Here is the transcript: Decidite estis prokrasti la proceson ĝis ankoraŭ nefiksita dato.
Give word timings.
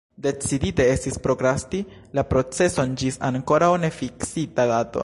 Decidite 0.25 0.85
estis 0.93 1.17
prokrasti 1.27 1.81
la 2.21 2.25
proceson 2.33 2.95
ĝis 3.03 3.21
ankoraŭ 3.31 3.73
nefiksita 3.87 4.71
dato. 4.77 4.99